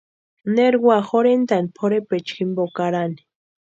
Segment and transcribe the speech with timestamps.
[0.53, 3.21] Neri úa jorhentani pʼorhepecha jimpo karani.